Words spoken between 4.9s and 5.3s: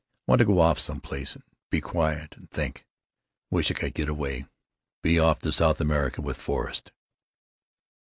be